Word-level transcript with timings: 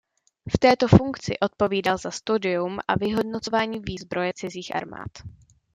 V 0.53 0.57
této 0.59 0.87
funkci 0.87 1.39
odpovídal 1.39 1.97
za 1.97 2.11
studium 2.11 2.79
a 2.87 2.97
vyhodnocování 2.97 3.79
výzbroje 3.79 4.33
cizích 4.35 4.75
armád. 4.75 5.09